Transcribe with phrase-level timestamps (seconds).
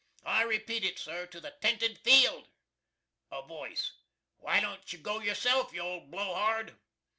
[0.25, 2.47] I repeat it sir, to the tented field."
[3.31, 3.91] A voice
[4.37, 6.75] "Why don't you go yourself, you old blowhard?"